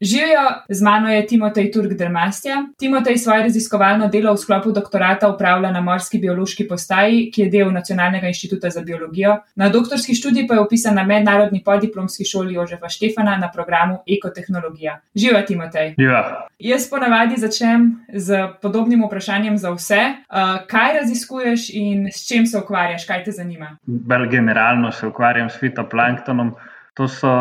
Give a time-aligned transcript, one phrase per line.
[0.00, 2.64] Živijo, z mano je Timotej Turk Drmastja.
[2.78, 7.70] Timotej svoje raziskovalno delo v sklopu doktorata upravlja na Morski biološki postaji, ki je del
[7.72, 9.38] Nacionalnega inštituta za biologijo.
[9.54, 15.00] Na doktorski študiji pa je upisan na mednarodni podiplomski šoli Jožefa Štefana na programu Ekotehnologija.
[15.14, 15.94] Živa, Timotej.
[15.98, 16.48] Živa.
[16.58, 20.02] Jaz ponavadi začnem z podobnim vprašanjem za vse.
[20.28, 23.78] Uh, kaj raziskuješ in s čim se ukvarjaš, kaj te zanima?
[23.86, 26.52] Bolj generalno se ukvarjam s fitoplanktonom.
[26.94, 27.32] To so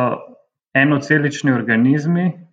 [0.76, 2.45] enocelični organizmi,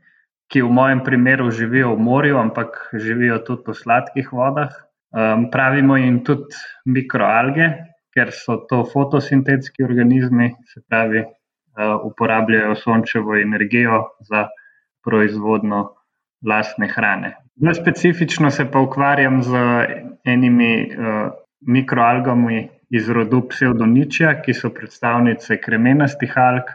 [0.53, 4.72] ki v mojem primeru živijo v morju, ampak živijo tudi v sladkih vodah.
[5.13, 7.68] Um, pravimo jim tudi mikroalge,
[8.13, 14.46] ker so to fotosintetski organizmi, se pravi, uh, uporabljajo sončevo energijo za
[15.04, 15.94] proizvodno
[16.49, 17.36] lastne hrane.
[17.57, 19.64] Bolj specifično se pa ukvarjam z
[20.25, 26.72] enimi uh, mikroalgami iz rodu pseudoničja, ki so predstavnice kremenastih alg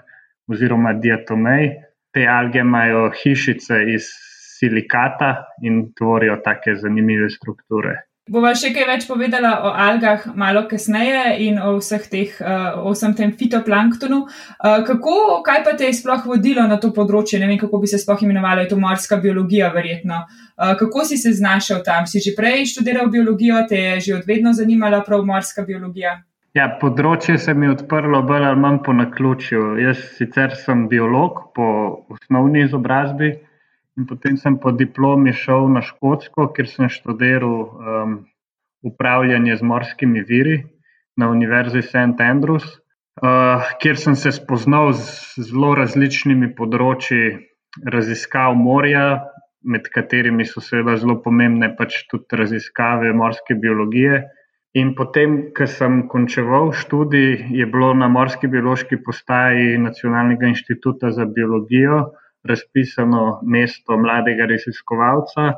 [0.49, 1.69] oziroma diatomej,
[2.17, 4.09] te alge imajo hišice iz
[4.57, 5.31] silikata
[5.61, 7.93] in tvorijo take zanimive strukture.
[8.27, 12.91] Bova še kaj več povedala o algah malo kasneje in o vseh teh, uh, o
[12.91, 14.17] vsem tem fitoplanktonu.
[14.25, 15.13] Uh, kako,
[15.45, 17.39] kaj pa te je sploh vodilo na to področje?
[17.39, 20.23] Ne vem, kako bi se sploh imenovalo, je to morska biologija, verjetno.
[20.57, 22.09] Uh, kako si se znašel tam?
[22.09, 26.17] Si že prej študiral biologijo, te je že odvedno zanimala prav morska biologija?
[26.57, 29.75] Ja, področje se mi je odprlo bolj ali manj po naključju.
[29.77, 31.65] Jaz sicer sem biolog po
[32.15, 33.29] osnovni izobrazbi
[33.97, 38.15] in potem sem po diplomi šel na Škotsko, kjer sem študiral um,
[38.89, 40.55] upravljanje z morskimi viri
[41.17, 42.25] na Univerzi St.
[42.25, 42.65] Andrews,
[43.21, 47.35] uh, kjer sem se spoznal z zelo različnimi področji
[47.85, 49.27] raziskav morja,
[49.61, 54.23] med katerimi so seveda zelo pomembne pač tudi raziskave morske biologije.
[54.77, 61.25] In potem, ko sem končeval študij, je bilo na Morski biološki postaji Nacionalnega inštituta za
[61.25, 62.11] biologijo
[62.45, 65.53] razpisano mesto mladega raziskovalca,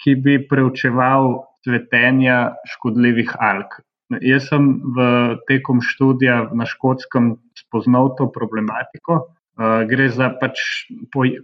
[0.00, 2.38] ki bi preučeval cvetenja
[2.72, 3.76] škodljivih alg.
[4.20, 5.04] Jaz sem v
[5.48, 9.22] tekom študija na škotskem spoznal to problematiko.
[9.88, 10.88] Gre za pač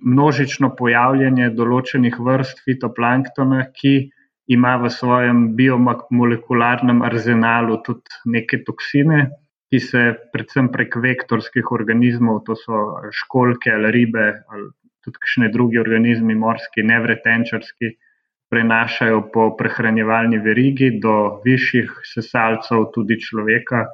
[0.01, 3.95] množično pojavljanje določenih vrst fitoplanktona, ki
[4.49, 9.29] ima v svojem biomolekularnem arzenalu tudi neke toksine,
[9.69, 12.83] ki se predvsem prek vektorskih organizmov, to so
[13.13, 14.71] školke ali ribe ali
[15.05, 17.93] tudi kakšne druge organizmi, morski, nevretenčarski,
[18.49, 23.85] prenašajo po prehranjevalni verigi do višjih sesalcev, tudi človeka,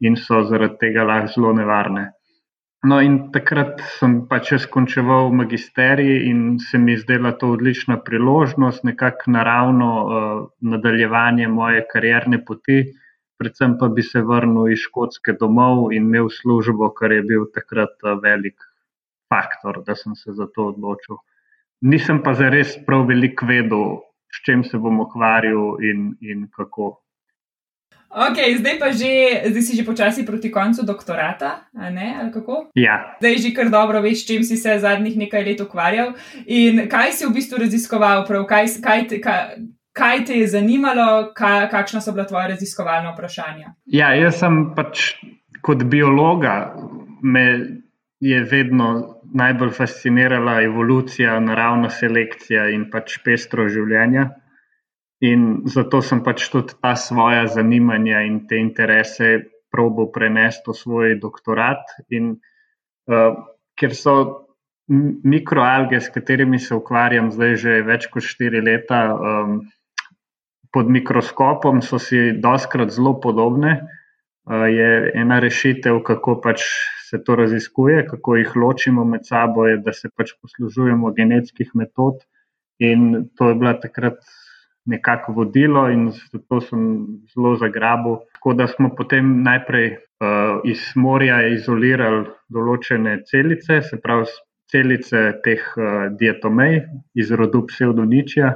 [0.00, 2.08] in so zaradi tega lahko zelo nevarne.
[2.86, 8.84] No, in takrat sem pač jaz končeval magisterij in se mi zdela to odlična priložnost,
[8.86, 12.78] nekako naravno uh, nadaljevanje moje karierne poti.
[13.38, 17.98] Predvsem pa bi se vrnil iz Škotske domov in imel službo, kar je bil takrat
[18.06, 18.62] uh, velik
[19.28, 21.18] faktor, da sem se za to odločil.
[21.82, 23.84] Nisem pa zares prav veliko vedel,
[24.30, 26.94] s čim se bom ukvarjal in, in kako.
[28.08, 29.12] Ok, zdaj pa že,
[29.52, 32.72] zdaj si že počasi proti koncu doktorata, ne, ali kako?
[32.72, 33.16] Ja.
[33.20, 36.16] Zdaj že kar dobro veš, čim si se zadnjih nekaj let ukvarjal
[36.46, 39.42] in kaj si v bistvu raziskoval, prav, kaj, kaj, kaj,
[39.92, 43.76] kaj te je zanimalo, kaj, kakšna so bila tvoja raziskovalna vprašanja?
[43.84, 45.20] Ja, jaz sem pač
[45.60, 46.72] kot biologa,
[47.20, 47.44] me
[48.24, 54.30] je vedno najbolj fascinirala evolucija, naravna selekcija in pač pestro življenje.
[55.20, 61.16] In zato sem pač tudi ta svoja zanimanja in te interese probo prenesti v svoj
[61.18, 61.82] doktorat.
[62.14, 63.34] In uh,
[63.74, 64.14] ker so
[64.88, 69.58] mikroalge, s katerimi se ukvarjam zdaj že več kot štiri leta, um,
[70.72, 73.74] pod mikroskopom so si doskrat zelo podobne,
[74.46, 76.62] uh, je ena rešitev, kako pač
[77.10, 82.22] se to raziskuje, kako jih ločimo med sabo, je, da se pač poslužujemo genetskih metod.
[82.78, 84.22] In to je bila takrat
[84.88, 86.84] nekako vodilo in zato sem
[87.34, 88.16] zelo zagrabil.
[88.34, 94.30] Tako da smo potem najprej uh, iz morja izolirali določene celice, se pravi
[94.72, 96.80] celice teh uh, diatomej
[97.14, 98.54] iz rodu pseudoničja,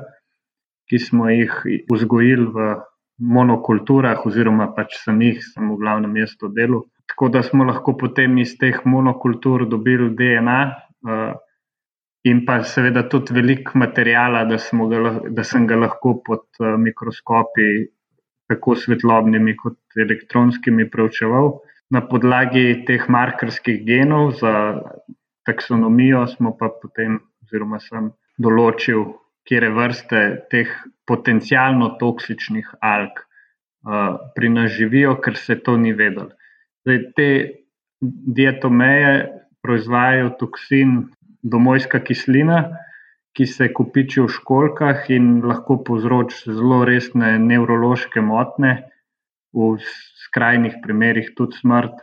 [0.88, 1.52] ki smo jih
[1.92, 2.72] vzgojili v
[3.22, 6.82] monokulturah, oziroma pač samih, sem v glavnem mestu delu.
[7.12, 10.60] Tako da smo lahko potem iz teh monokultur dobili DNA.
[11.02, 11.32] Uh,
[12.24, 14.58] in pa seveda tudi veliko materijala, da,
[14.90, 17.70] ga, da sem ga lahko pod uh, mikroskopi,
[18.50, 21.56] tako svetlobnimi kot elektronskimi, preučeval.
[21.92, 24.52] Na podlagi teh markerskih genov za
[25.46, 29.04] taksonomijo smo pa potem, oziroma sem določil,
[29.48, 30.22] kje vrste
[30.52, 30.70] teh
[31.08, 36.30] potencijalno toksičnih alg uh, pri nas živijo, ker se to ni vedelo.
[36.86, 37.28] Zdaj, te
[38.02, 39.10] dietomeje
[39.62, 40.94] proizvajajo toksin
[41.42, 42.62] domojska kislina,
[43.36, 48.74] ki se kopiči v školkah in lahko povzroči zelo resne nevrološke motnje,
[49.52, 49.76] v
[50.28, 52.00] skrajnih primerih tudi smrt.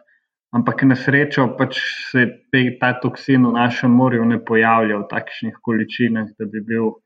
[0.53, 1.77] Ampak na srečo pač
[2.09, 2.25] se
[2.81, 6.97] ta toksin v našem morju ne pojavlja v takšnih količinah, da bi bil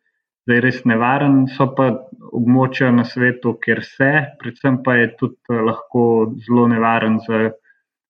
[0.48, 1.44] zdaj res nevaren.
[1.52, 1.90] So pa
[2.32, 7.52] območja na svetu, kjer se, predvsem pa je tudi lahko zelo nevaren za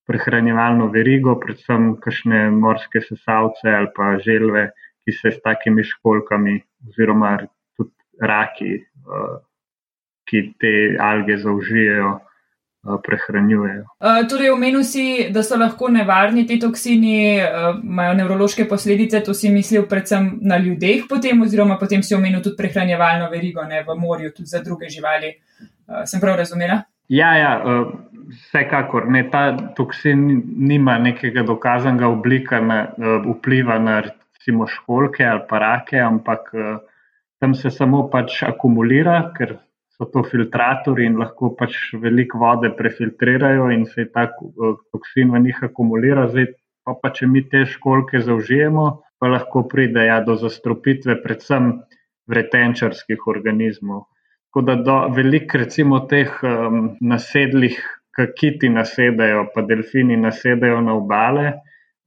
[0.07, 4.69] prehranjevalno verigo, predvsem kakšne morske sesalce ali pa želve,
[5.03, 6.59] ki se s takimi školkami,
[6.89, 7.37] oziroma
[7.77, 7.91] tudi
[8.21, 8.75] raki,
[9.07, 9.39] uh,
[10.29, 12.19] ki te alge zaužijejo.
[12.83, 13.85] Eh, prehranjujejo.
[14.03, 17.13] Uh, torej, omenil si, da so lahko nevarni ti toksini,
[17.79, 22.59] imajo nevrološke posledice, to si mislil predvsem na ljudeh, potem, oziroma potem si omenil tudi
[22.59, 25.31] prehranjevalno verigo ne, v morju, tudi za druge živali.
[26.03, 26.81] Sem prav razumela?
[27.09, 27.91] Ja, ja uh,
[28.29, 29.09] vsekakor.
[29.11, 29.43] Ne, ta
[29.75, 30.23] toksin
[30.69, 36.79] nima nekega dokazanega oblika na, uh, vpliva na recimo školke ali pa rake, ampak uh,
[37.39, 39.57] tam se samo pač akumulira, ker
[39.93, 45.43] so to filtratori in lahko pač veliko vode prefiltrirajo in se ta uh, toksin v
[45.47, 46.27] njih akumulira.
[46.31, 46.53] Zdaj,
[46.85, 48.87] pa, pa če mi te školke zaužijemo,
[49.19, 51.75] pa lahko pride ja, do zastrupitve, predvsem
[52.31, 54.07] vretenčarskih organizmov.
[54.53, 57.79] Tako da do veliko recimo teh um, nasedlih,
[58.13, 61.53] kakiti nasedajo, pa delfini nasedajo na obale.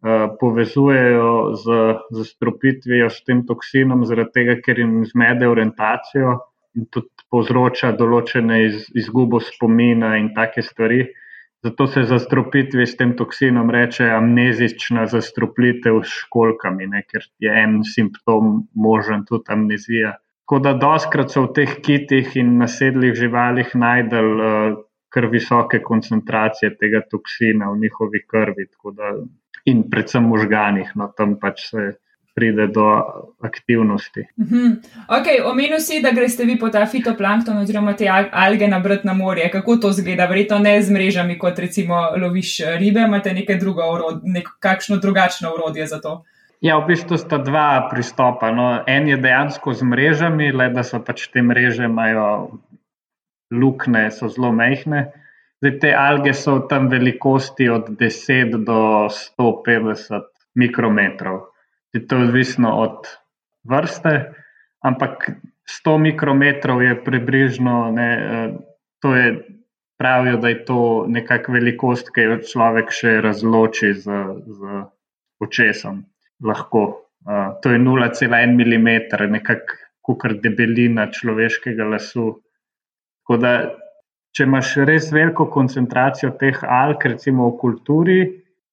[0.07, 6.35] Eh, povezujejo z zastrupitvijo s tem toksinom, zaradi tega, ker jim zmede orientacijo
[6.79, 11.01] in tudi povzroča določene iz, izgubo spomina in take stvari.
[11.67, 17.81] Zato se zastrupitvi s tem toksinom reče amnezična zastrupitev s školkami, ne, ker je en
[17.97, 20.13] simptom možen tudi amnezija.
[20.47, 24.77] Tako da doskrat so v teh kitih in nasedlih živalih najdel uh,
[25.11, 28.69] kar visoke koncentracije tega toksina v njihovi krvi
[29.67, 31.87] in predvsem možganih, no tam pač se
[32.37, 32.85] pride do
[33.43, 34.21] aktivnosti.
[34.37, 34.77] Uh -huh.
[35.09, 39.15] okay, omenil si, da greste vi po ta fitoplankton oziroma te alge na brt na
[39.15, 39.51] morje.
[39.51, 40.27] Kako to zgleda?
[40.27, 43.83] Verjetno ne z mrežami, kot recimo loviš ribe, imate nekaj drugo,
[44.23, 46.25] nek, kakšno drugačno urodje za to.
[46.65, 48.49] Ja, v bistvu sta dva pristopa.
[48.55, 52.57] No, en je dejansko z mrežami, le da so pač te mreže imajo
[53.53, 55.07] lukne, so zelo mehke.
[55.61, 61.53] Zdaj, te alge so tam velikosti od 10 do 150 mikrometrov.
[61.93, 63.09] Zdaj, to je odvisno od
[63.65, 64.33] vrste,
[64.85, 65.31] ampak
[65.67, 68.53] 100 mikrometrov je približno, ne, eh,
[69.01, 69.45] to je,
[69.99, 74.05] pravijo, da je to nekakšna velikost, ki jo človek še razloči z,
[74.45, 74.85] z
[75.41, 76.05] očesom.
[76.45, 76.85] Lahko.
[77.27, 78.89] Uh, to je 0,1 mm,
[79.33, 79.87] nekakšna
[80.43, 82.43] debelina človeškega lasu.
[83.25, 83.53] Tako da
[84.37, 88.19] če imaš res veliko koncentracijo teh alg, recimo v kulturi,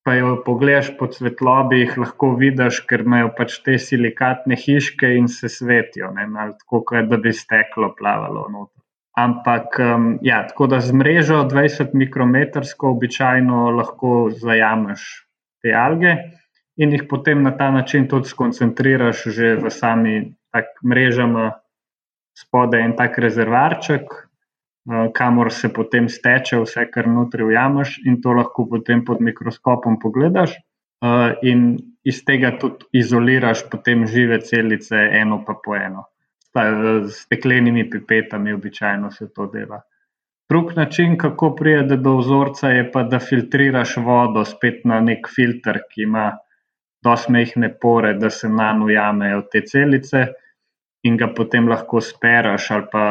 [0.04, 5.30] pa jo pogledaš po svetlobi, jih lahko vidiš, ker imajo pač te silikatne hiške in
[5.32, 6.28] se svetijo, ne,
[6.60, 8.84] tako da bi steklo plavalo noter.
[9.18, 15.04] Ampak, um, ja, tako da z mrežo 20 mikrometrsko običajno lahko zajameš
[15.62, 16.16] te alge
[16.78, 21.52] in jih potem na ta način tudi skoncentriraš že v sami tak mrežama
[22.38, 24.10] spodaj en tak rezervarček,
[24.84, 29.96] Eh, kamor se potem steče vse, kar notri ujameš, in to lahko potem pod mikroskopom
[30.00, 30.58] pogledaš.
[30.60, 36.10] Eh, in iz tega tudi izoliraš potem žive celice, eno pa po eno.
[36.54, 39.80] Z steklenimi pipetami običajno se to dela.
[40.52, 45.80] Drug način, kako pride do vzorca, je pa, da filtriraš vodo spet na nek filter,
[45.90, 46.26] ki ima
[47.04, 50.26] dosmehne pore, da se na njo ujamejo te celice,
[51.04, 53.06] in ga potem lahko speraš ali pa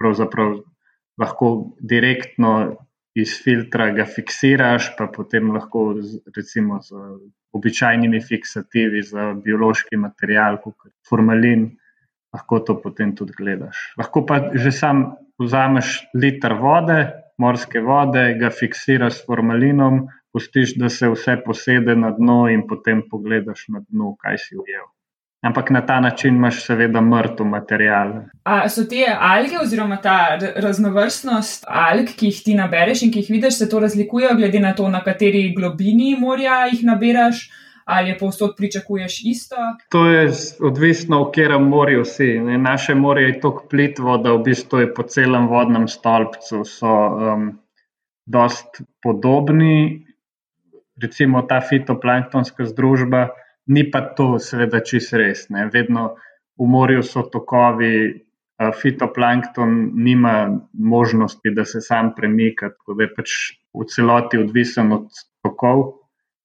[0.00, 0.56] pravzaprav
[1.20, 1.50] lahko
[1.80, 2.52] direktno
[3.16, 6.96] iz filtra ga fiksiraš, pa potem lahko z, recimo z
[7.56, 11.70] običajnimi fiksativi za biološki material, kot je formalin,
[12.36, 13.94] lahko to potem tudi gledaš.
[13.96, 15.06] Lahko pa že sam
[15.40, 16.98] vzameš liter vode,
[17.38, 23.02] morske vode, ga fiksiraš s formalinom, pustiš, da se vse posede na dno in potem
[23.10, 24.86] pogledaš na dno, kaj si ujel.
[25.46, 28.12] Ampak na ta način imaš, seveda, mrtev material.
[28.44, 30.16] A so te alge, oziroma ta
[30.56, 34.74] raznovrstnost alg, ki jih ti nabereš in ki jih vidiš, se to razlikuje, glede na
[34.74, 37.46] to, na kateri globini morja jih nabiraš,
[37.86, 39.56] ali je povsod pričakuješ isto?
[39.94, 42.26] To je odvisno, v katerem morju si.
[42.58, 47.48] Naše morje je tako plitvo, da v bistvu je po celem vodnem stolpcu so um,
[48.26, 50.02] dost podobni.
[51.02, 53.28] Recimo ta fitoplanktonska združba
[53.66, 55.46] ni pa to, seveda, čisto res.
[55.50, 55.68] Ne.
[55.70, 56.16] Vedno
[56.58, 58.26] v morju so tokovi,
[58.82, 63.34] fitoplankton nima možnosti, da se sam premika, tako da je pač
[63.76, 65.08] v celoti odvisen od
[65.44, 65.82] tokov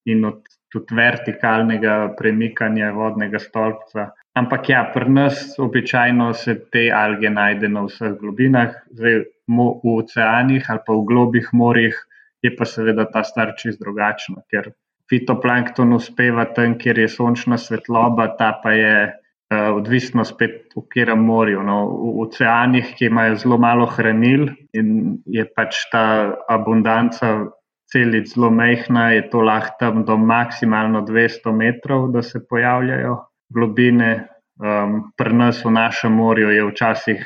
[0.06, 0.42] in od
[0.72, 4.12] tudi vertikalnega premikanja vodnega stolpca.
[4.40, 10.70] Ampak ja, pri nas običajno se te alge najde na vseh globinah, zdaj v oceanih
[10.72, 11.98] ali pa v globih morjih
[12.42, 14.72] je pa seveda ta stvar čist drugačna, ker
[15.12, 21.26] fitoplankton uspeva tam, kjer je sončna svetloba, ta pa je uh, odvisno spet v katerem
[21.28, 21.64] morju.
[21.68, 26.06] No, v oceanih, ki imajo zelo malo hranil in je pač ta
[26.50, 27.52] abundanca
[27.92, 33.18] celic zelo mehna, je to lahko tam do maksimalno 200 metrov, da se pojavljajo
[33.54, 34.28] globine.
[34.62, 37.22] Um, pri nas v našem morju je včasih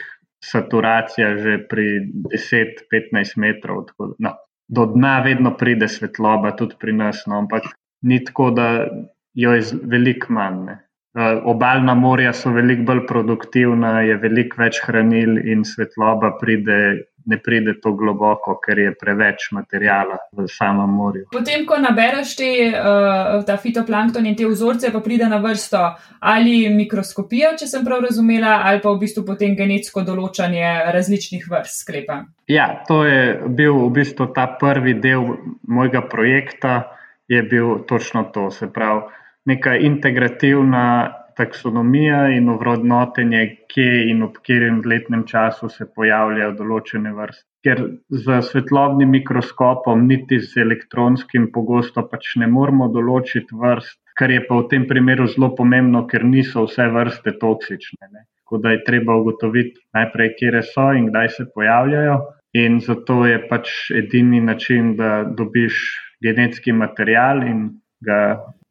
[0.46, 3.86] saturacija že pri 10-15 metrov.
[3.90, 4.36] Tako, no,
[4.68, 7.70] do dna vedno pride svetloba, tudi pri nas, no, ampak
[8.02, 8.88] ni tako, da
[9.34, 10.78] jo je veliko manj.
[11.16, 16.80] Uh, obaljna morja so veliko bolj produktivna, je veliko več hranil in svetloba pride,
[17.26, 21.26] ne pride tako globoko, ker je preveč materijala v samem morju.
[21.34, 25.82] Potem, ko nabereš te, uh, ta fitoplankton in te vzorce, pa pride na vrsto
[26.20, 31.84] ali mikroskopija, če sem prav razumela, ali pa v bistvu potem genetsko določanje različnih vrst
[31.86, 32.22] sklepa.
[32.52, 35.36] Ja, to je bil v bistvu ta prvi del
[35.68, 36.92] mojega projekta,
[37.28, 38.52] je bil točno to.
[38.54, 39.10] Se pravi
[39.46, 47.46] neka integrativna taksonomija in ovrednotenje, kje in ob katerem letnem času se pojavljajo določene vrste.
[47.66, 54.46] Ker z svetlobnim mikroskopom, niti z elektronskim, pogosto pač ne moremo določiti vrst, kar je
[54.48, 58.12] pa v tem primeru zelo pomembno, ker niso vse vrste toksične.
[58.12, 58.26] Ne.
[58.46, 62.18] Tako da je treba ugotoviti najprej, kje so in kdaj se pojavljajo.
[62.56, 65.82] In zato je pač edini način, da dobiš
[66.24, 67.66] genetski material in
[68.06, 68.20] ga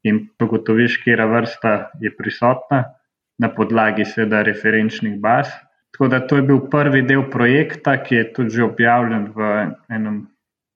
[0.04, 2.84] in ugotoviš, kera vrsta je prisotna
[3.38, 5.49] na podlagi seveda referenčnih baz.
[5.94, 9.50] Tako da to je bil prvi del projekta, ki je tudi že objavljen v
[9.88, 10.26] enem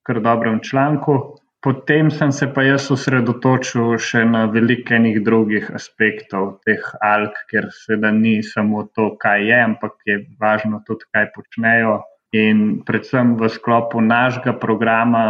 [0.06, 1.18] kar dobrem članku.
[1.60, 7.66] Potem sem se pa jaz osredotočil še na veliko enih drugih aspektov teh alg, ker
[7.74, 11.98] seveda ni samo to, kaj je, ampak je važno tudi, kaj počnejo.
[12.38, 15.24] In predvsem v sklopu našega programa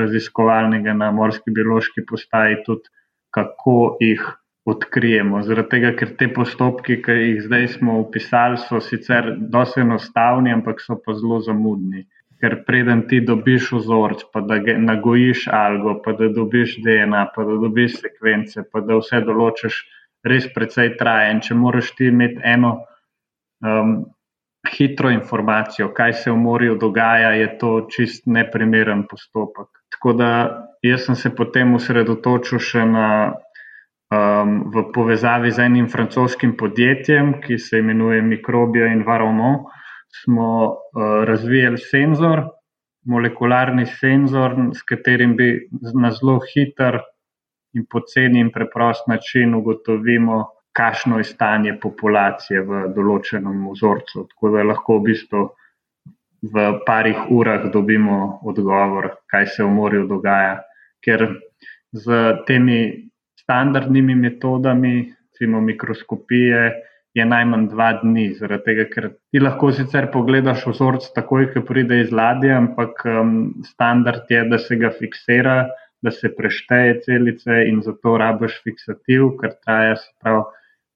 [0.00, 2.90] raziskovalnega na morski biološki postaji tudi
[3.38, 4.26] kako jih
[4.68, 5.42] odkrijemo.
[5.46, 10.82] Zaradi tega, ker te postopki, ki jih zdaj smo opisali, so sicer dosti enostavni, ampak
[10.84, 12.04] so pa zelo zamudni.
[12.38, 17.56] Ker preden ti dobiš vzorc, pa da nagojiš algo, pa da dobiš DNA, pa da
[17.64, 19.80] dobiš sekvence, pa da vse določiš,
[20.28, 21.32] res precej traje.
[21.34, 22.76] In če moraš ti imeti eno
[23.64, 23.96] um,
[24.68, 29.77] hitro informacijo, kaj se v morju dogaja, je to čist neprimeren postopek.
[29.94, 30.30] Tako da
[30.82, 33.08] jaz sem se potem osredotočil še na,
[34.14, 39.66] um, v povezavi z enim francoskim podjetjem, ki se imenuje Microbia Environment.
[40.22, 42.46] Smo uh, razvijali senzor,
[43.08, 45.50] molekularni senzor, s katerim bi
[45.94, 47.00] na zelo hiter
[47.76, 54.24] in poceni in preprost način ugotovimo, kakšno je stanje populacije v določenem vzorcu.
[54.32, 55.44] Tako da lahko v bistvu
[56.42, 60.62] v parih urah dobimo odgovor, kaj se v morju dogaja.
[61.04, 61.26] Ker
[61.92, 63.10] z temi
[63.42, 66.62] standardnimi metodami, recimo mikroskopije,
[67.14, 68.28] je najmanj dva dni.
[68.38, 73.34] Zaradi tega, ker ti lahko sicer pogledaš vzorec takoj, ko pride iz ladje, ampak um,
[73.66, 75.58] standard je, da se ga fiksira,
[76.02, 80.44] da se prešteje celice in zato rabiš fiksativ, ker traja se pravi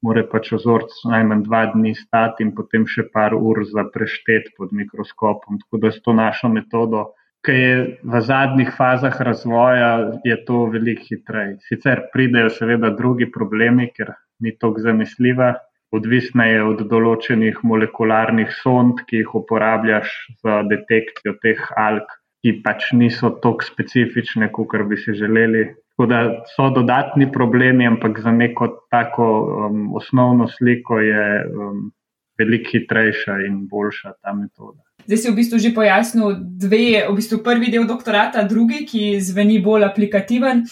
[0.03, 4.73] mora pač ozorc najmanj dva dni stati in potem še par ur za preštet pod
[4.75, 5.59] mikroskopom.
[5.63, 7.05] Tako da s to našo metodo,
[7.43, 9.91] ki je v zadnjih fazah razvoja,
[10.27, 11.57] je to veliko hitreje.
[11.67, 15.53] Sicer pridejo seveda drugi problemi, ker ni tako zanesljiva.
[15.93, 22.07] Odvisna je od določenih molekularnih sond, ki jih uporabljaš za detekcijo teh alg,
[22.43, 25.69] ki pač niso tako specifične, kot bi si želeli.
[25.93, 26.19] Tako da
[26.55, 31.91] so dodatni problemi, ampak za neko tako um, osnovno sliko je um,
[32.39, 34.81] veliko hitrejša in boljša ta metoda.
[35.05, 39.59] Zdaj si v bistvu že pojasnil dve, v bistvu prvi del doktorata, drugi, ki zveni
[39.63, 40.63] bolj aplikativen.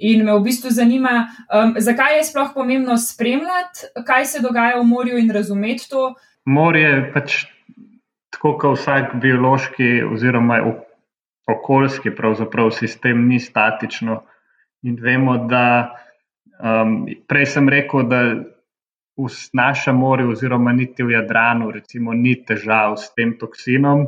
[0.00, 4.86] In me v bistvu zanima, um, zakaj je sploh pomembno spremljati, kaj se dogaja v
[4.88, 6.14] morju in razumeti to.
[6.46, 7.40] Morje je pač
[8.32, 10.62] tako, kot vsak biološki oziroma
[11.56, 12.10] okoljski
[12.70, 14.22] sistem, ni statično.
[14.82, 15.96] In vemo, da
[16.62, 18.22] um, prej sem rekel, da
[19.20, 24.06] v našem morju, oziroma niti v Jadranu, recimo, ni težav s tem toksinom.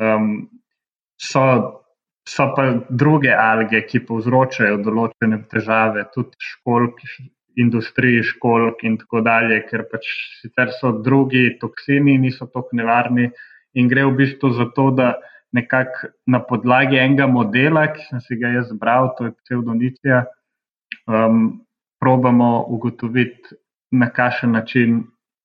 [0.00, 0.48] Um,
[1.20, 1.42] so,
[2.24, 7.04] so pa druge alge, ki povzročajo določene težave, tudi školk,
[7.60, 10.08] industriji školk in tako dalje, ker pač
[10.40, 13.28] sicer so drugi toksini, niso tako nevarni
[13.74, 15.14] in gre v bistvu za to, da
[15.52, 20.24] nekako na podlagi enega modela, ki sem si ga jaz zbral, to je pseudonicija,
[21.06, 21.60] um,
[22.00, 23.56] probamo ugotoviti,
[23.90, 25.00] na kakšen način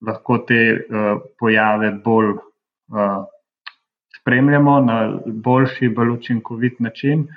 [0.05, 3.23] lahko te uh, pojave bolj uh,
[4.25, 7.27] spremljamo na boljši, bolj učinkovit način.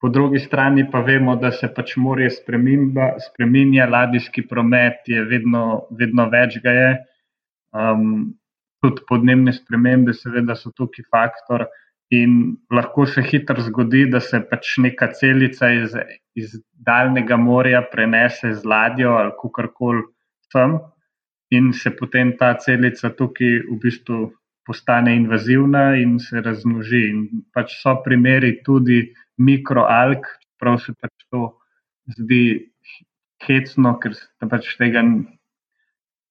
[0.00, 6.28] Po drugi strani pa vemo, da se pač morje spremenja, ladijski promet je vedno, vedno
[6.28, 6.92] več ga je.
[7.72, 8.34] Um,
[8.82, 11.68] tudi podnebne spremembe, seveda, so tukaj faktor.
[12.12, 12.32] In
[12.68, 15.94] lahko se hitro zgodi, da se pač neka celica iz,
[16.36, 20.02] iz daljnega morja prenese z ladjo ali kakorkoli
[20.52, 20.76] sem,
[21.56, 24.18] in se potem ta celica tukaj v bistvu
[24.66, 27.02] postane invazivna in se razmnoži.
[27.12, 29.00] In pač so primeri tudi
[29.38, 30.28] mikroalg,
[30.60, 31.48] prav se pač to
[32.16, 32.44] zdi
[33.46, 35.02] hecno, ker se pač tega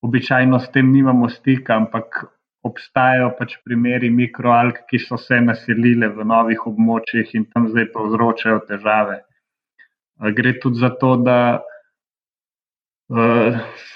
[0.05, 2.23] običajno s tem nimamo stika, ampak
[2.67, 8.61] obstajajo pač primeri mikroalg, ki so se naselile v novih območjih in tam zdaj povzročajo
[8.69, 9.21] težave.
[10.37, 11.39] Gre tudi za to, da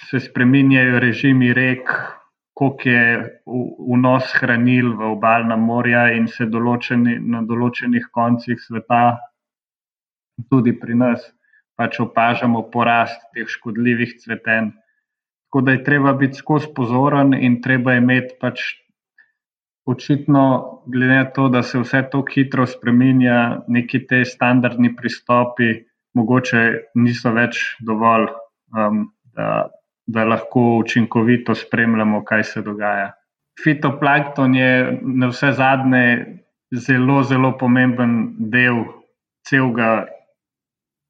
[0.10, 1.92] se spremenjajo režimi rek,
[2.56, 9.20] koliko je vnos hranil v obaljna morja in se določeni, na določenih koncih sveta,
[10.50, 11.22] tudi pri nas,
[11.76, 14.72] pač opažamo porast teh škodljivih cvetenj.
[15.46, 18.62] Tako da je treba biti skozi pozoren in treba imeti pač
[19.86, 20.44] očitno,
[20.86, 25.74] glede na to, da se vse tako hitro spremenja, neki te standardni pristopi,
[26.18, 26.64] mogoče
[26.96, 28.28] niso več dovolj,
[28.74, 29.68] um, da,
[30.08, 33.12] da lahko učinkovito spremljamo, kaj se dogaja.
[33.64, 36.06] Fitoplankton je na vse zadnje
[36.74, 38.84] zelo, zelo pomemben del
[39.48, 40.06] celega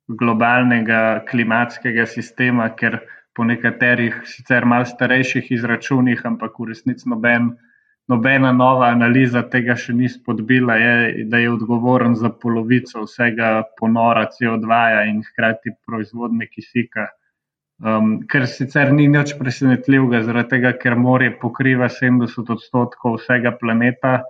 [0.07, 2.99] globalnega klimatskega sistema, ker
[3.35, 7.51] po nekaterih sicer malo starejših izračunih, ampak v resnici noben,
[8.07, 14.27] nobena nova analiza tega še ni spodbila, je, da je odgovoren za polovico vsega ponora
[14.31, 17.09] CO2 in hkrati proizvodne kisika.
[17.83, 24.21] Um, ker sicer ni nič presenetljivega, zaradi tega, ker morje pokriva 70 odstotkov vsega planeta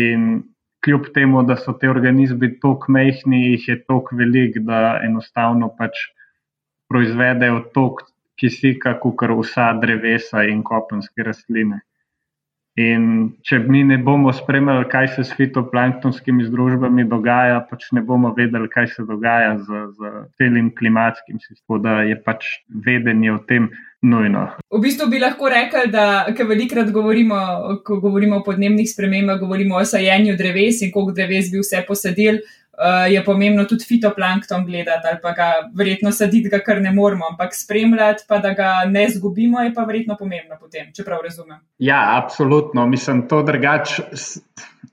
[0.00, 0.40] in
[0.82, 6.00] kljub temu, da so te organizmi tako mehki, jih je tako velik, da enostavno pač
[6.88, 8.08] proizvedejo toliko
[8.42, 11.80] kisika, kot vsa drevesa in kopenske rastline.
[12.80, 18.30] In če mi ne bomo spremljali, kaj se s fitoplanktonskimi združbami dogaja, pač ne bomo
[18.32, 22.48] vedeli, kaj se dogaja z, z celim klimatskim sistemom, da je pač
[22.86, 23.68] vedenje o tem
[24.00, 24.46] nujno.
[24.72, 27.42] V bistvu bi lahko rekli, da kar velikrat govorimo,
[27.84, 32.40] ko govorimo o podnebnih spremembah, govorimo o sajenju dreves in koliko dreves bi vse posadili
[32.78, 37.26] uh, je pomembno tudi fitoplankton gledati ali pa ga verjetno saditi, ga kar ne moramo,
[37.30, 41.58] ampak spremljati, pa da ga ne zgubimo, je pa verjetno pomembno potem, če prav razumem.
[41.78, 42.86] Ja, absolutno.
[42.86, 44.02] Mislim, to drugače.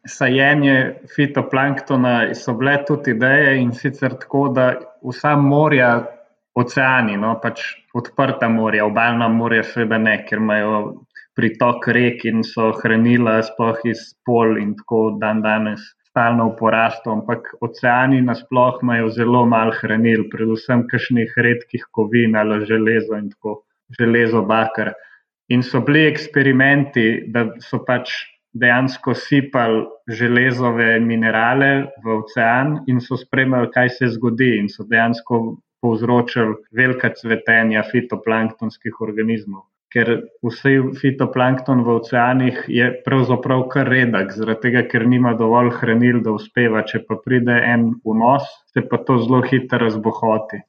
[0.09, 4.71] Sajenje fitoplanktona so bile tudi ideje in sicer tako, da
[5.05, 5.89] vsa morja,
[6.55, 7.61] oceani, no, pač
[7.93, 10.79] odprta morja, obaljna morja, seveda ne, ker imajo
[11.37, 15.83] pritok rek in so hranila, sploh iz pol in tako dan danes
[16.19, 22.65] stalno v porastu, ampak oceani nasploh imajo zelo malo hranil, predvsem kakšnih redkih kovin ali
[22.67, 23.63] železo in tako
[23.95, 24.91] železo bakar.
[25.47, 28.11] In so bili eksperimenti, da so pač
[28.51, 35.39] dejansko sipali železove minerale v ocean in so spremljali, kaj se zgodi, in so dejansko
[35.79, 40.09] povzročili velika cvetenja fitoplanktonskih organizmov ker
[40.45, 46.35] vse fitoplankton v oceanih je pravzaprav kar redek, zaradi tega, ker nima dovolj hranil, da
[46.37, 46.83] uspeva.
[46.85, 50.61] Če pa pride en vnos, se pa to zelo hitro razbohoti.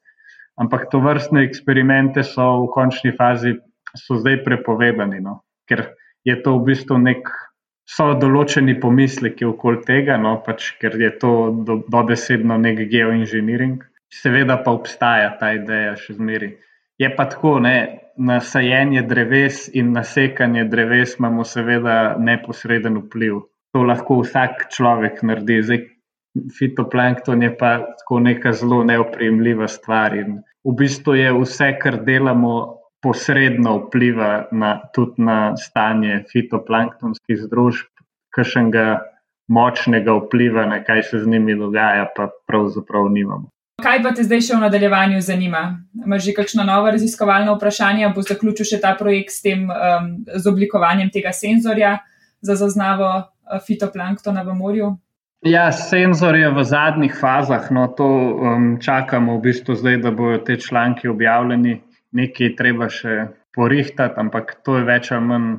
[0.61, 3.55] Ampak to vrstne eksperimente so v končni fazi
[3.97, 5.41] zdaj prepovedani, no?
[5.69, 7.31] ker je to v bistvu nek.
[7.91, 11.31] So določeni pomisleki okoli tega, no, pač, ker je to
[11.91, 13.81] dobesedno do nek geoinženiring,
[14.15, 16.53] seveda pa obstaja ta ideja še zmeraj.
[17.01, 17.77] Je pa tako, ne,
[18.17, 23.39] na sajenje dreves in na sekanje dreves imamo seveda neposreden vpliv.
[23.73, 25.63] To lahko vsak človek naredi.
[25.63, 25.81] Zdaj,
[26.59, 27.71] fitoplankton je pa
[28.03, 30.17] tako neka zelo neopremljiva stvar.
[30.19, 32.53] In v bistvu je vse, kar delamo,
[33.01, 37.89] posredno vpliva na, tudi na stanje fitoplanktonskih združb,
[38.37, 39.01] kakšnega
[39.49, 43.49] močnega vpliva, na kaj se z njimi dogaja, pa pravzaprav nimamo.
[43.83, 45.63] Kaj pa te zdaj še v nadaljevanju zanima?
[46.05, 48.09] Imaš že kakšno novo raziskovalno vprašanje?
[48.15, 51.99] Bo zaključil še ta projekt s tem um, z oblikovanjem tega senzorja
[52.45, 54.91] za zaznavo uh, fitoplanktona v morju?
[55.47, 57.71] Ja, senzor je v zadnjih fazah.
[57.73, 61.81] No, to um, čakamo v bistvu zdaj, da bodo te članki objavljeni.
[62.13, 65.51] Nekaj treba še porihtati, ampak to je več ali manj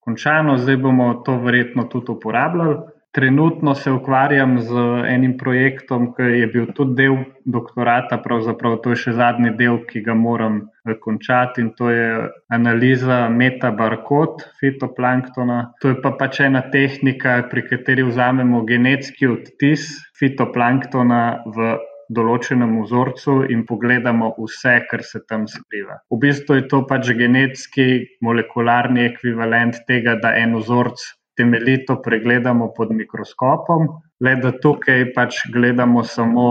[0.00, 0.56] končano.
[0.56, 2.95] Zdaj bomo to verjetno tudi uporabljali.
[3.16, 4.72] Trenutno se ukvarjam z
[5.08, 7.16] enim projektom, ki je bil tudi del
[7.48, 12.10] doktorata, pravzaprav to je še zadnji del, ki ga moram eh, končati in to je
[12.52, 15.58] analiza metabarkod fitoplanktona.
[15.80, 19.88] To je pa pač ena tehnika, pri kateri vzamemo genetski odtis
[20.20, 21.24] fitoplanktona
[21.56, 21.72] v
[22.12, 26.02] določenem vzorcu in pogledamo vse, kar se tam skriva.
[26.12, 31.00] V bistvu je to pač genetski, molekularni ekvivalent tega, da en vzorc
[31.36, 33.88] temeljito pregledamo pod mikroskopom,
[34.20, 36.46] le da tukaj pač gledamo samo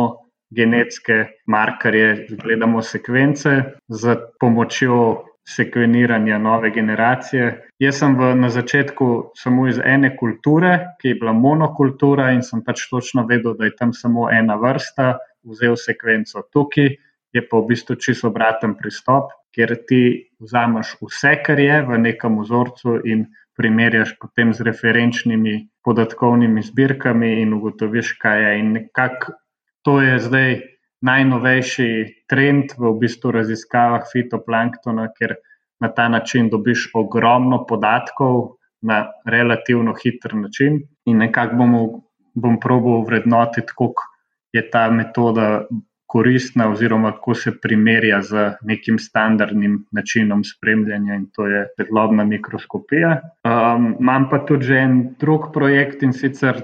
[0.56, 3.56] genetske markerje, gledamo sekvence
[3.90, 7.70] z pomočjo sekveniranja nove generacije.
[7.80, 12.64] Jaz sem v, na začetku samo iz ene kulture, ki je bila monokultura, in sem
[12.66, 16.96] pač točno vedel, da je tam samo ena vrsta, vzel sekvenco tukaj.
[17.36, 22.40] Je pa v bistvu čisto obraten pristop, ker ti vzameš vse, kar je v nekem
[22.40, 23.26] vzorcu, in
[23.58, 28.54] primerjaš potem z referenčnimi podatkovnimi zbirkami in ugotoviš, kaj je.
[28.60, 29.36] In nekako
[29.86, 30.56] to je zdaj
[31.06, 31.90] najnovejši
[32.30, 35.36] trend v, v bistvu raziskavah fitoplanktona, ker
[35.80, 40.82] na ta način dobiš ogromno podatkov na relativno hiter način.
[41.06, 41.76] In nekako bom,
[42.34, 44.04] bom probil vrednotiti, koliko
[44.54, 45.66] je ta metoda
[46.06, 53.20] koristna, oziroma kako se primerja z nekim standardnim načinom spremljanja, in to je svetlobna mikroskopija.
[53.44, 56.62] Um, imam pa tudi en drug projekt in sicer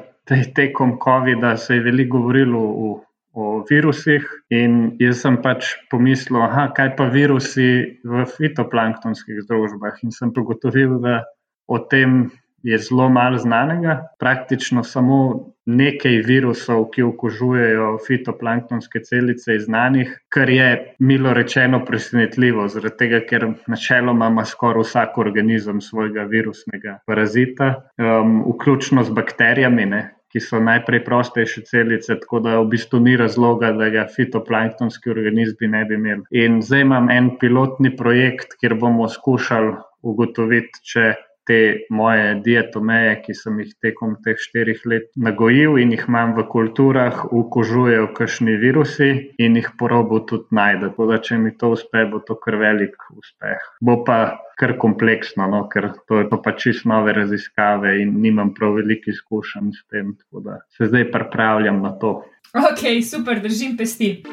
[0.56, 2.92] tekom COVID-a se je veliko govorilo o,
[3.34, 10.14] o virusih, in jaz sem pač pomislil, da kaj pa virusi v fitoplanktonskih združbah, in
[10.16, 11.24] sem ugotovil, da
[11.68, 12.30] o tem
[12.64, 14.08] je zelo malo znanega.
[14.20, 15.18] Praktično samo
[15.66, 23.20] nekaj virusov, ki okužujejo fitoplanktonske celice, je znanih, kar je milo rečeno presenetljivo, zaradi tega,
[23.30, 29.86] ker načeloma ima skoraj vsak organizem svojega virusnega parazita, um, vključno z bakterijami.
[29.86, 30.02] Ne?
[30.32, 35.82] Ki so najpreprostejše celice, tako da v bistvu ni razloga, da ga fitoplanktonski organizmi ne
[35.86, 36.24] bi imeli.
[36.32, 39.74] In zdaj imam en pilotni projekt, kjer bomo skušali
[40.08, 41.10] ugotoviti, če
[41.48, 46.46] te moje dietomeje, ki sem jih tekom teh štirih let nagojil in jih imam v
[46.52, 50.92] kulturah, ukožujejo kakšni virusi in jih porobo tudi najde.
[50.92, 53.66] Tako da, če mi to uspe, bo to kar velik uspeh.
[53.82, 54.20] Bo pa
[54.62, 59.74] kar kompleksno, no, ker to je pa čisto nove raziskave in nimam prav veliko izkušenj
[59.74, 60.14] s tem.
[60.20, 62.20] Tako da se zdaj pripravljam na to.
[62.54, 64.24] Ok, super, držim pesti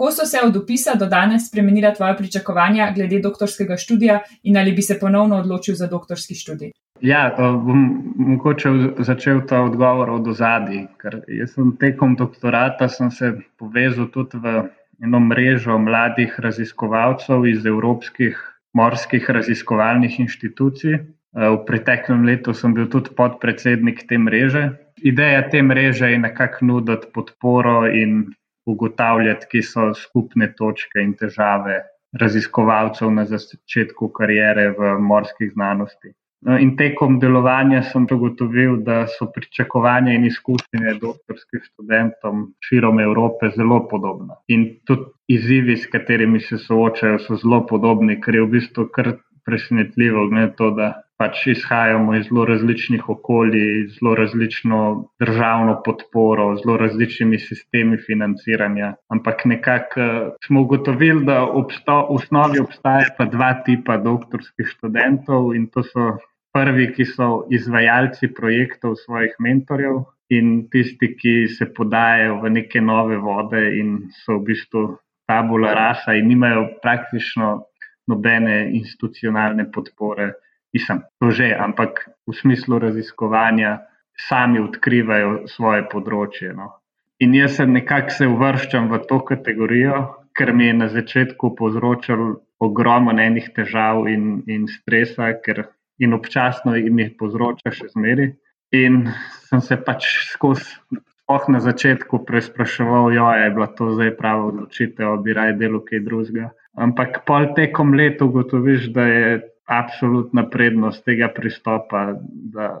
[0.00, 4.72] kako so se od opisa do danes spremenila tvoja pričakovanja glede doktorskega študija in ali
[4.72, 6.70] bi se ponovno odločil za doktorski študij?
[7.00, 10.86] Ja, bom mogoče začel ta odgovor od ozadij.
[11.28, 14.64] Jaz sem tekom doktorata sem se povezal tudi v
[15.04, 18.40] eno mrežo mladih raziskovalcev iz evropskih
[18.72, 20.98] morskih raziskovalnih inštitucij.
[21.36, 24.70] V preteklem letu sem bil tudi podpredsednik te mreže.
[24.96, 28.30] Ideja te mreže je nekako nuditi podporo in
[28.66, 31.80] ugotavljati, kje so skupne točke in težave
[32.20, 36.12] raziskovalcev na začetku karijere v morskih znanosti.
[36.40, 43.50] No, in tekom delovanja sem ugotovil, da so pričakovanja in izkušnje doktorskih študentov širom Evrope
[43.56, 44.38] zelo podobna.
[44.48, 49.12] In tudi izzivi, s katerimi se soočajo, so zelo podobni, kar je v bistvu kar
[49.44, 50.88] presenetljivo, glede to, da
[51.20, 54.78] pač izhajamo iz zelo različnih okolij, zelo različno
[55.20, 58.94] državno podporo, zelo različnimi sistemi financiranja.
[59.12, 65.52] Ampak nekako eh, smo ugotovili, da obsto, v osnovi obstaja pa dva tipa doktorskih študentov
[65.56, 66.08] in to so
[66.56, 70.02] prvi, ki so izvajalci projektov svojih mentorjev.
[70.30, 74.82] In tisti, ki se podajajo v neke nove vode, in so v bistvu
[75.26, 77.48] tabula rasa, in nimajo praktično
[78.06, 80.30] nobene institucionalne podpore,
[80.74, 83.80] Mislim, to že, ampak v smislu raziskovanja
[84.28, 86.52] sami odkrivajo svoje področje.
[86.54, 86.76] No.
[87.20, 89.98] In jaz se nekako se uvrščam v to kategorijo,
[90.36, 95.66] ker mi je na začetku povzročal ogromno enih težav in, in stresa, ker
[96.00, 98.30] in občasno jim jih povzroča še zmeri.
[98.76, 99.02] In
[99.48, 100.78] sem se pač skozi.
[101.30, 106.02] Oh, na začetku preizpraševal, da je bila to zdaj prava odločitev, bi raje delo kaj
[106.02, 106.48] drugega.
[106.74, 109.28] Ampak pol tekom leta ugotoviš, da je
[109.70, 112.14] absolutna prednost tega pristopa,
[112.54, 112.72] da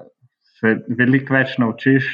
[0.60, 2.10] se veliko več naučiš,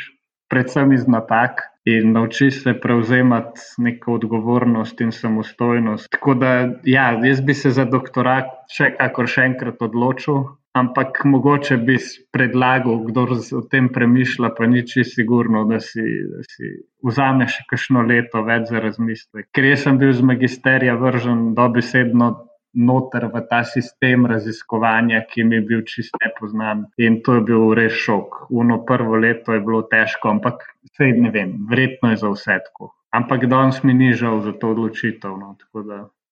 [0.53, 1.65] predvsem iz napak.
[1.87, 6.09] In naučiš se prevzemati neko odgovornost in samostojnost.
[6.11, 6.49] Tako da,
[6.83, 10.41] ja, jaz bi se za doktorat še kakor še enkrat odločil,
[10.75, 12.01] ampak mogoče bi
[12.35, 13.29] predlagal, kdo
[13.61, 16.73] o tem premišlja, pa ni čisto sigurno, da si, da si
[17.07, 19.47] vzame še kakšno leto več za razmislek.
[19.55, 22.33] Ker jaz sem bil z magisterija vržen dobesedno
[22.77, 26.87] noter v ta sistem raziskovanja, ki mi je bil čist nepoznan.
[27.01, 28.51] In to je bil res šok.
[28.51, 30.63] Uno prvo leto je bilo težko, ampak
[30.97, 32.93] sej ne vem, verjetno je za vse tako.
[33.17, 35.39] Ampak danes mi ni žal za to odločitev.
[35.41, 35.57] No,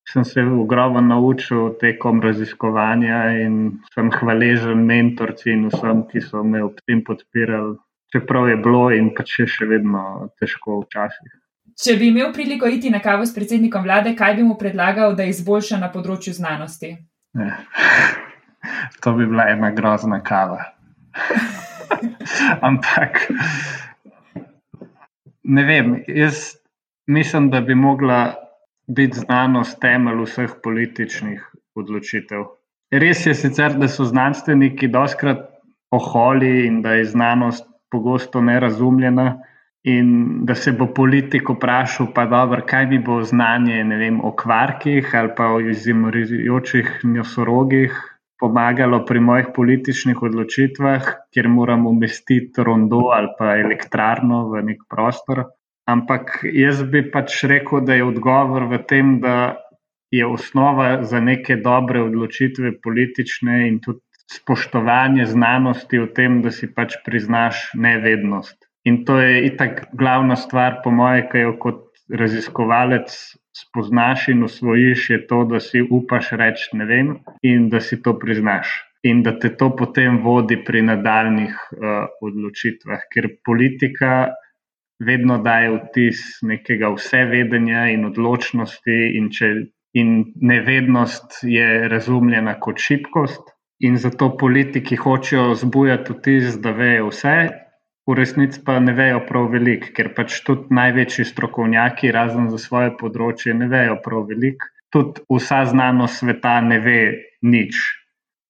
[0.08, 6.62] sem se ogromno naučil tekom raziskovanja in sem hvaležen mentorci in vsem, ki so me
[6.64, 7.78] ob tem podpirali,
[8.12, 11.32] čeprav je bilo in pa če še vedno težko včasih.
[11.74, 15.26] Če bi imel priliko iti na kavo s predsednikom vlade, kaj bi mu predlagal, da
[15.26, 16.94] izboljša na področju znanosti?
[17.38, 17.50] Ne.
[19.04, 20.62] To bi bila ena grozna kava.
[22.68, 23.18] Ampak
[25.44, 26.54] ne vem, jaz
[27.06, 28.34] mislim, da bi mogla
[28.86, 31.44] biti znanost temelj vseh političnih
[31.76, 32.46] odločitev.
[32.92, 35.44] Res je sicer, da so znanstveniki doskrat
[35.92, 39.42] oholi in da je znanost pogosto nerazumljena
[39.84, 40.08] in
[40.48, 45.32] da se bo politik vprašal, pa dobro, kaj mi bo znanje vem, o kvarkih ali
[45.36, 47.98] pa o izumirajočih nosorogih
[48.40, 55.44] pomagalo pri mojih političnih odločitvah, kjer moram umestiti rondo ali pa elektrarno v nek prostor.
[55.88, 59.60] Ampak jaz bi pač rekel, da je odgovor v tem, da
[60.10, 64.00] je osnova za neke dobre odločitve politične in tudi
[64.32, 68.63] spoštovanje znanosti v tem, da si pač priznaš nevednost.
[68.84, 71.82] In to je itak glavna stvar, po mojem, ki jo kot
[72.20, 73.12] raziskovalec
[73.56, 78.18] spoznaš in usvojiš, je to, da si upaš reči ne vem in da si to
[78.18, 78.74] priznaš.
[79.04, 84.12] In da te to potem vodi pri nadaljnih uh, odločitvah, ker politika
[85.04, 89.50] vedno daje vtis nekega vsevedenja in odločnosti, in, če,
[90.00, 93.52] in nevednost je razumljena kot šibkost.
[93.84, 97.36] In zato politiki hočejo zbujati vtis, da vejo vse,
[98.06, 102.92] v resnici pa ne vejo prav veliko, ker pač tudi največji strokovnjaki, razen za svoje
[103.00, 104.68] področje, ne vejo prav veliko.
[104.92, 107.00] Tudi vsa znanost sveta ne ve
[107.42, 107.80] nič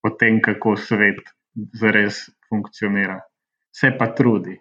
[0.04, 1.22] o tem, kako svet
[1.80, 3.22] zares funkcionira.
[3.72, 4.58] Se pa trudi.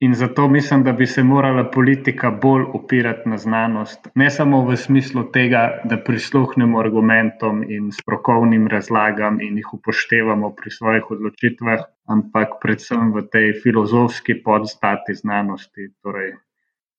[0.00, 4.76] In zato mislim, da bi se morala politika bolj opirati na znanost, ne samo v
[4.76, 12.58] smislu tega, da prisluhnemo argumentom in strokovnim razlagam in jih upoštevamo pri svojih odločitvah, ampak
[12.62, 15.90] predvsem v tej filozofski podstati znanosti.
[16.02, 16.36] Torej,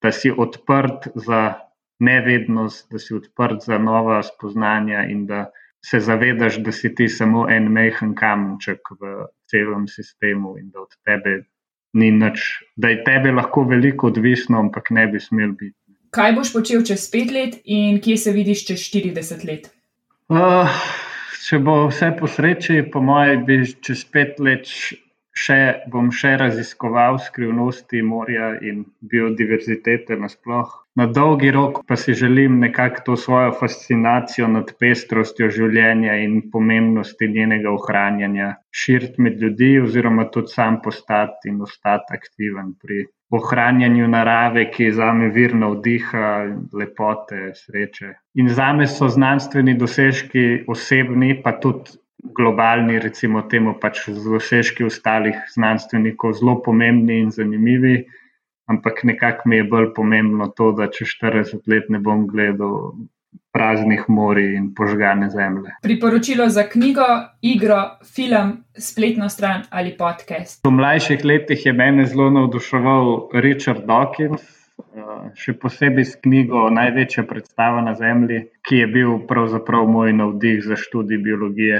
[0.01, 1.67] da si odprt za
[1.99, 5.49] nevednost, da si odprt za nova spoznanja in da
[5.85, 10.93] se zavedaš, da si ti samo en mehen kamenček v celem sistemu in da od
[11.05, 11.43] tebe
[11.93, 12.43] ni nič,
[12.75, 15.77] da je tebe lahko veliko odvisno, ampak ne bi smel biti.
[16.11, 19.69] Kaj boš počel čez pet let in kje se vidiš čez 40 let?
[20.27, 20.67] Uh,
[21.45, 24.65] če bo vse po sreči, po mojem, bi čez pet let
[25.37, 25.57] še,
[25.93, 30.83] bom še raziskoval skrivnosti morja in biodiverzitete nasplošno.
[30.97, 37.29] Na dolgi rok pa si želim nekako to svojo fascinacijo nad pestrostjo življenja in pomembnosti
[37.35, 38.47] njenega ohranjanja
[38.83, 44.97] širiti med ljudi, oziroma tudi sam postati in ostati aktiven pri ohranjanju narave, ki je
[44.99, 46.27] za me vir navdiha,
[46.73, 48.13] lepote, sreče.
[48.39, 51.97] In za me so znanstveni dosežki osebni, pa tudi
[52.37, 57.97] globalni, recimo temu pač z dosežki ostalih znanstvenikov, zelo pomembni in zanimivi
[58.67, 62.93] ampak nekako mi je bolj pomembno to, da če 40 let ne bom gledal
[63.57, 65.73] praznih morij in požgane zemlje.
[65.81, 67.07] Priporočilo za knjigo,
[67.41, 67.81] igro,
[68.15, 70.61] film, spletno stran ali podcast.
[70.65, 74.45] V mlajših letih je mene zelo navduševal Richard Dawkins.
[74.77, 80.61] Uh, še posebej s knjigo Največja predstava na Zemlji, ki je bil pravzaprav moj navdih
[80.61, 81.79] za študij biologije,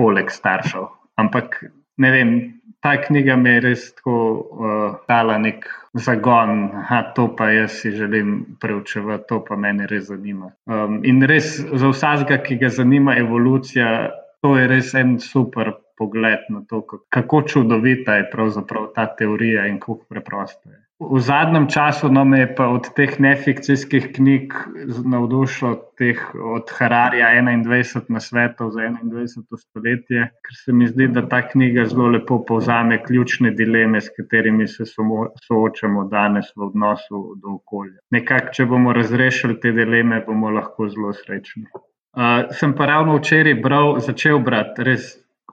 [0.00, 0.88] poleg staršev.
[1.20, 1.60] Ampak
[1.98, 2.32] ne vem,
[2.80, 7.90] ta knjiga mi je res tako uh, dala nek zagon, da to pa jaz si
[7.90, 10.52] želim preučevati, to pa me res zanima.
[10.66, 14.10] Um, in res za vsakega, ki ga zanima evolucija,
[14.42, 19.80] to je res en super pogled na to, kako čudovita je pravzaprav ta teorija in
[19.80, 20.87] kako preprosta je.
[20.98, 24.54] V zadnjem času no, me je pa od teh nefikcijskih knjig
[25.06, 29.60] navdušilo, teh od Hararja 21 na svetu za 21.
[29.62, 34.66] stoletje, ker se mi zdi, da ta knjiga zelo lepo povzame ključne dileme, s katerimi
[34.66, 34.84] se
[35.46, 38.02] soočamo danes v odnosu do okolja.
[38.10, 41.68] Nekako, če bomo razrešili te dileme, bomo lahko zelo srečni.
[41.70, 45.12] Uh, sem pa ravno včeraj bral, začel brati, res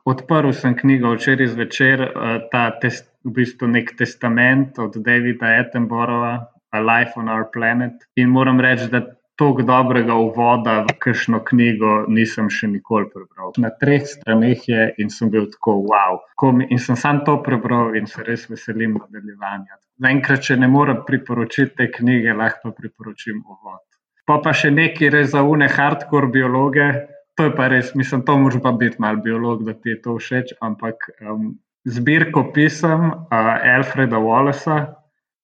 [0.10, 6.36] odprl sem knjigo včeraj zvečer, uh, ta test v bistvu nek testament od Davida Attenborougha,
[6.76, 8.06] A Life on Our Planet.
[8.16, 9.02] In moram reči, da
[9.36, 13.52] tako dobrega uvoda v kakšno knjigo nisem še nikoli prebral.
[13.60, 16.22] Na treh straneh je in sem bil tako wow.
[16.70, 19.80] In sem sam to prebral in se res veselim nadaljevanja.
[20.00, 23.84] Zaenkrat, če ne morem priporočiti te knjige, lahko priporočim uvod.
[24.26, 26.88] Pa pa še neki res zaune hardcore biologe,
[27.36, 30.16] to je pa res, mislim, to moraš pa biti mal biolog, da ti je to
[30.18, 31.54] všeč, ampak um,
[31.86, 34.96] zbirko pisem uh, Alfreda Wallacea,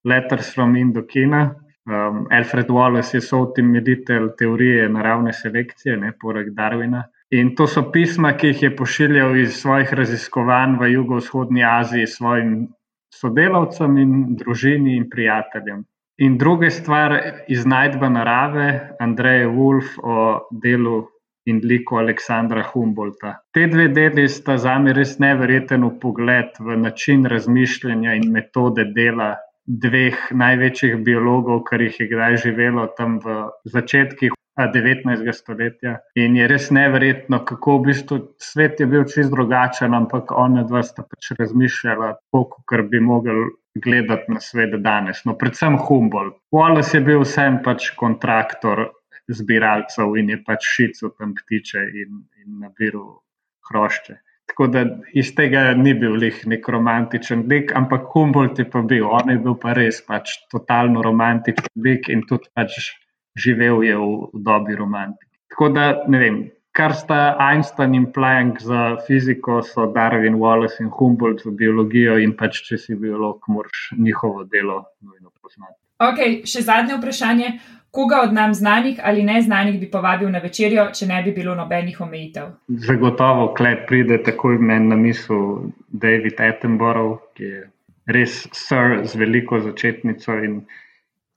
[0.04, 1.56] Letters from Indokina.
[1.86, 7.04] Um, Alfred Wallace je soutemeljitelj teorije naravne selekcije, ne poleg Darwina.
[7.32, 12.67] In to so pisma, ki jih je pošiljal iz svojih raziskovanj v jugovzhodni Aziji svojim
[13.13, 15.84] sodelavcem in družini in prijateljem.
[16.21, 17.15] In druga stvar,
[17.47, 18.67] iznajdba narave,
[18.99, 20.17] Andrej Wolf o
[20.51, 21.08] delu
[21.45, 23.36] in liku Aleksandra Humboldta.
[23.54, 29.36] Te dve deli sta za me res neverjeten pogled v način razmišljanja in metode dela
[29.65, 35.32] dveh največjih biologov, kar jih je kdaj živelo tam v začetkih 19.
[35.34, 35.95] stoletja.
[36.19, 40.84] In je res neverjetno, kako v bistvu svet je bil čist drugačen, ampak ona dva
[40.84, 45.23] sta pač razmišljala, kako bi mogli gledati na svet danes.
[45.25, 46.38] No, predvsem Humboldt.
[46.54, 48.89] Wallace je bil vsem pač kontraktor
[49.27, 53.21] zbiralcev in je pač šico tam ptiče in, in nabiral
[53.69, 54.17] hrošče.
[54.51, 54.84] Tako da
[55.15, 56.17] iz tega ni bil
[56.51, 61.01] nek romantičen lik, ampak Humboldt je pa bil, on je bil pa res pač totalno
[61.01, 62.91] romantičen lik in tudi pač
[63.39, 65.31] živel je v, v dobi romantike.
[65.51, 66.41] Tako da ne vem,
[66.75, 72.36] kar sta Einstein in Planck za fiziko, so Darwin, Wallace in Humboldt za biologijo in
[72.36, 75.79] pač če si biolog, moraš njihovo delo nujno poznati.
[76.01, 77.51] Ok, še zadnje vprašanje.
[77.91, 81.99] Koga od nam znanih ali neznanih bi povabil na večerjo, če ne bi bilo nobenih
[82.01, 82.54] omejitev?
[82.67, 87.65] Zagotovo, klej pride takoj meni na misel David Attenborough, ki je
[88.08, 90.62] res sr z veliko začetnico in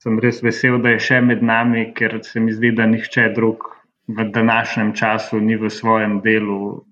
[0.03, 3.71] sem res vesel, da je še med nami, ker se mi zdi, da nihče drug
[4.07, 6.85] v današnjem času ni v svojem delu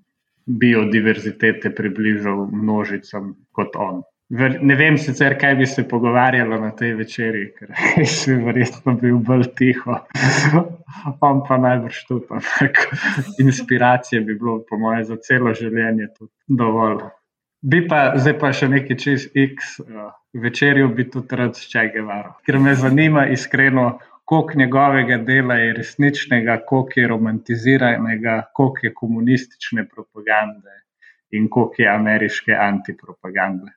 [0.46, 4.02] biodiverzitete približal množicam kot on.
[4.32, 7.72] Ne vem sicer, kaj bi se pogovarjalo na tej večerji, ker
[8.14, 9.98] si verjetno bil bolj tiho,
[11.20, 12.80] on pa najbrž tudi, ampak
[13.44, 16.08] inspiracije bi bilo, po moje, za celo življenje
[16.48, 17.02] dovolj.
[17.62, 20.08] Bi pa zdaj pa še nekaj čez X, uh,
[20.46, 23.84] večerjo bi tudi rad s Čegevaro, ker me zanima iskreno,
[24.24, 30.80] koliko njegovega dela je resničnega, koliko je romantiziranega, koliko je komunistične propagande
[31.36, 33.76] in koliko je ameriške antipropagande.